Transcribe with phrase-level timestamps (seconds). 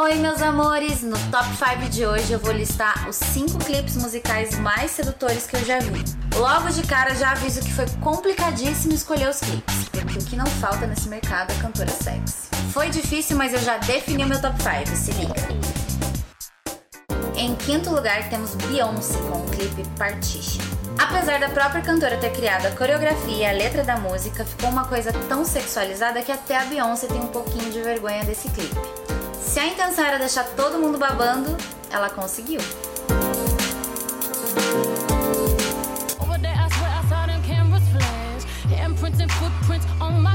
[0.00, 1.02] Oi, meus amores!
[1.02, 5.56] No Top 5 de hoje eu vou listar os 5 clipes musicais mais sedutores que
[5.56, 6.04] eu já vi.
[6.36, 10.46] Logo de cara já aviso que foi complicadíssimo escolher os clipes, porque o que não
[10.46, 12.48] falta nesse mercado é cantora sexy.
[12.72, 15.34] Foi difícil, mas eu já defini o meu Top 5, se liga.
[17.36, 20.62] Em quinto lugar temos Beyoncé com o clipe Partition.
[20.96, 24.84] Apesar da própria cantora ter criado a coreografia e a letra da música, ficou uma
[24.84, 29.07] coisa tão sexualizada que até a Beyoncé tem um pouquinho de vergonha desse clipe.
[29.58, 31.56] Se a intenção era deixar todo mundo babando,
[31.90, 32.60] ela conseguiu.
[40.22, 40.27] Na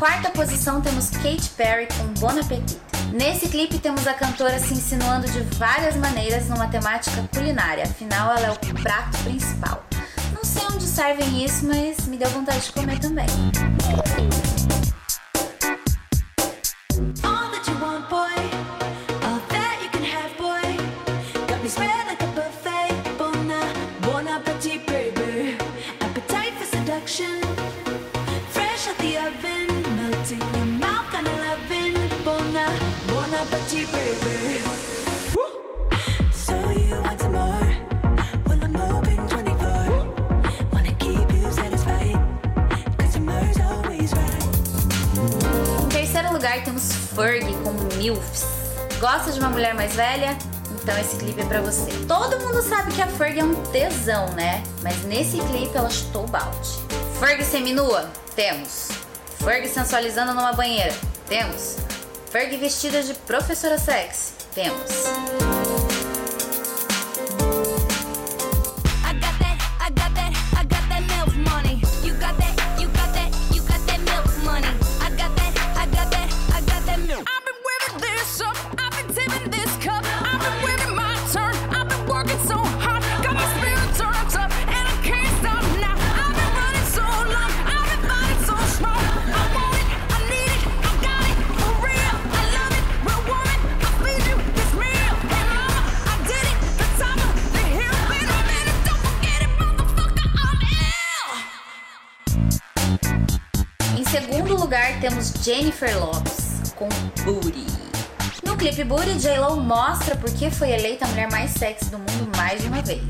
[0.00, 2.80] quarta posição temos Katy Perry com Bon Appetit.
[3.12, 8.46] Nesse clipe temos a cantora se insinuando de várias maneiras numa temática culinária, afinal ela
[8.46, 9.84] é o prato principal.
[10.32, 13.26] Não sei onde servem isso, mas me deu vontade de comer também.
[33.72, 33.86] Em
[45.88, 48.44] terceiro lugar temos Fergie com Milfs.
[48.98, 50.36] Gosta de uma mulher mais velha?
[50.82, 51.92] Então esse clipe é pra você.
[52.08, 54.64] Todo mundo sabe que a Fergie é um tesão, né?
[54.82, 56.70] Mas nesse clipe ela chutou o balde.
[57.20, 58.10] Fergie seminua?
[58.34, 58.88] Temos.
[59.38, 60.92] Fergie sensualizando numa banheira?
[61.28, 61.76] Temos.
[62.30, 64.32] Fergie vestida de professora sexy?
[64.54, 65.49] Temos.
[104.70, 106.88] Lugar temos Jennifer Lopes com
[107.24, 107.66] Booty.
[108.46, 112.30] No clipe Booty, J-Lo mostra por que foi eleita a mulher mais sexy do mundo
[112.36, 113.02] mais de uma vez.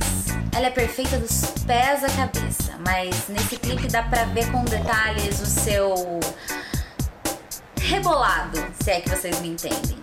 [0.57, 5.39] Ela é perfeita dos pés à cabeça, mas nesse clipe dá pra ver com detalhes
[5.39, 6.21] o seu
[7.79, 10.01] rebolado, se é que vocês me entendem.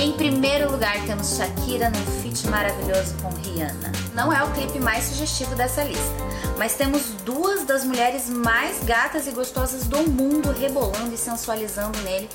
[0.00, 3.92] Em primeiro lugar temos Shakira num feat maravilhoso com Rihanna.
[4.14, 6.14] Não é o clipe mais sugestivo dessa lista,
[6.56, 12.30] mas temos duas das mulheres mais gatas e gostosas do mundo rebolando e sensualizando nele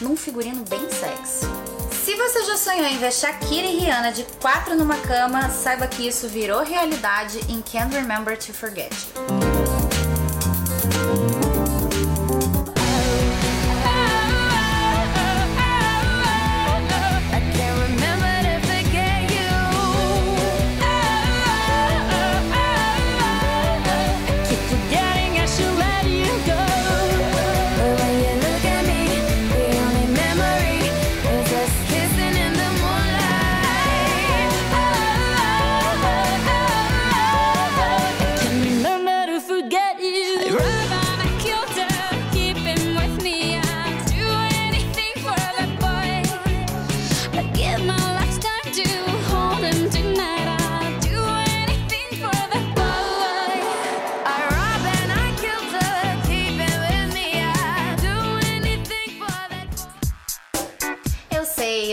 [0.00, 1.46] num figurino bem sexy.
[1.92, 6.08] Se você já sonhou em ver Shakira e Rihanna de quatro numa cama, saiba que
[6.08, 8.92] isso virou realidade em Can't Remember to Forget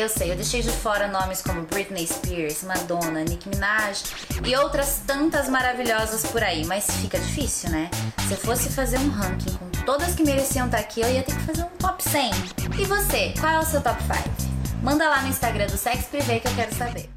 [0.05, 4.03] Eu deixei de fora nomes como Britney Spears, Madonna, Nicki Minaj
[4.45, 7.89] e outras tantas maravilhosas por aí, mas fica difícil, né?
[8.27, 11.35] Se eu fosse fazer um ranking com todas que mereciam estar aqui, eu ia ter
[11.35, 12.31] que fazer um top 100.
[12.79, 14.83] E você, qual é o seu top 5?
[14.83, 17.09] Manda lá no Instagram do Sex Privé que eu quero saber.